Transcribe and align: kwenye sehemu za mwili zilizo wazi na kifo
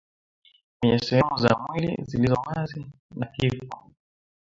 kwenye 0.79 0.99
sehemu 0.99 1.37
za 1.37 1.49
mwili 1.67 1.97
zilizo 2.03 2.35
wazi 2.47 2.85
na 3.15 3.25
kifo 3.25 3.91